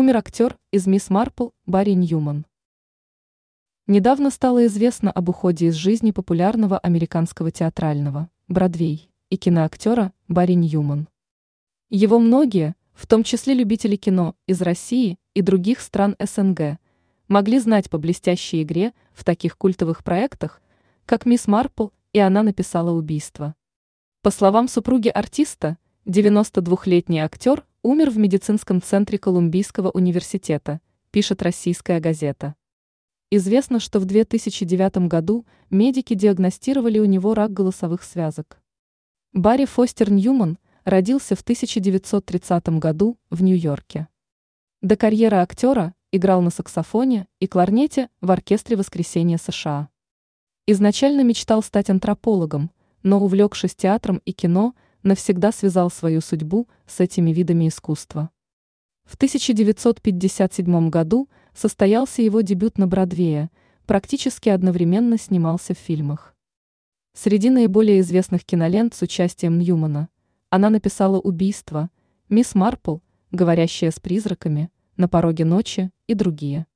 Умер 0.00 0.18
актер 0.18 0.56
из 0.70 0.86
«Мисс 0.86 1.10
Марпл» 1.10 1.48
Барри 1.66 1.94
Ньюман. 1.94 2.46
Недавно 3.88 4.30
стало 4.30 4.64
известно 4.66 5.10
об 5.10 5.28
уходе 5.28 5.66
из 5.66 5.74
жизни 5.74 6.12
популярного 6.12 6.78
американского 6.78 7.50
театрального, 7.50 8.30
Бродвей, 8.46 9.10
и 9.28 9.36
киноактера 9.36 10.12
Барри 10.28 10.52
Ньюман. 10.52 11.08
Его 11.90 12.20
многие, 12.20 12.76
в 12.92 13.08
том 13.08 13.24
числе 13.24 13.54
любители 13.54 13.96
кино 13.96 14.36
из 14.46 14.62
России 14.62 15.18
и 15.34 15.42
других 15.42 15.80
стран 15.80 16.14
СНГ, 16.20 16.78
могли 17.26 17.58
знать 17.58 17.90
по 17.90 17.98
блестящей 17.98 18.62
игре 18.62 18.92
в 19.14 19.24
таких 19.24 19.58
культовых 19.58 20.04
проектах, 20.04 20.62
как 21.06 21.26
«Мисс 21.26 21.48
Марпл» 21.48 21.88
и 22.12 22.20
«Она 22.20 22.44
написала 22.44 22.92
убийство». 22.92 23.56
По 24.22 24.30
словам 24.30 24.68
супруги 24.68 25.08
артиста, 25.08 25.76
92-летний 26.06 27.18
актер 27.18 27.64
умер 27.82 28.10
в 28.10 28.18
медицинском 28.18 28.82
центре 28.82 29.18
Колумбийского 29.18 29.90
университета, 29.90 30.80
пишет 31.10 31.42
российская 31.42 32.00
газета. 32.00 32.54
Известно, 33.30 33.78
что 33.78 34.00
в 34.00 34.04
2009 34.04 35.08
году 35.08 35.46
медики 35.70 36.14
диагностировали 36.14 36.98
у 36.98 37.04
него 37.04 37.34
рак 37.34 37.52
голосовых 37.52 38.02
связок. 38.02 38.60
Барри 39.32 39.66
Фостер 39.66 40.10
Ньюман 40.10 40.58
родился 40.84 41.36
в 41.36 41.42
1930 41.42 42.68
году 42.78 43.18
в 43.30 43.42
Нью-Йорке. 43.42 44.08
До 44.80 44.96
карьеры 44.96 45.36
актера 45.36 45.94
играл 46.10 46.40
на 46.40 46.50
саксофоне 46.50 47.26
и 47.40 47.46
кларнете 47.46 48.08
в 48.20 48.30
оркестре 48.30 48.76
«Воскресенье 48.76 49.38
США». 49.38 49.90
Изначально 50.66 51.22
мечтал 51.22 51.62
стать 51.62 51.90
антропологом, 51.90 52.70
но, 53.02 53.20
увлекшись 53.20 53.74
театром 53.74 54.22
и 54.24 54.32
кино, 54.32 54.74
навсегда 55.02 55.52
связал 55.52 55.90
свою 55.90 56.20
судьбу 56.20 56.68
с 56.86 57.00
этими 57.00 57.30
видами 57.30 57.68
искусства. 57.68 58.30
В 59.04 59.14
1957 59.14 60.90
году 60.90 61.28
состоялся 61.54 62.22
его 62.22 62.40
дебют 62.42 62.78
на 62.78 62.86
Бродвее, 62.86 63.50
практически 63.86 64.48
одновременно 64.48 65.16
снимался 65.18 65.74
в 65.74 65.78
фильмах. 65.78 66.34
Среди 67.14 67.50
наиболее 67.50 68.00
известных 68.00 68.44
кинолент 68.44 68.94
с 68.94 69.02
участием 69.02 69.58
Ньюмана 69.58 70.08
она 70.50 70.70
написала 70.70 71.18
«Убийство», 71.18 71.90
«Мисс 72.28 72.54
Марпл», 72.54 72.98
«Говорящая 73.32 73.90
с 73.90 73.98
призраками», 73.98 74.70
«На 74.96 75.08
пороге 75.08 75.44
ночи» 75.44 75.90
и 76.06 76.14
другие. 76.14 76.66